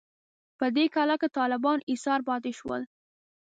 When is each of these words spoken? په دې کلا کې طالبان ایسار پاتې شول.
په 0.59 0.65
دې 0.75 0.85
کلا 0.95 1.15
کې 1.21 1.29
طالبان 1.37 1.79
ایسار 1.91 2.19
پاتې 2.29 2.51
شول. 2.59 2.81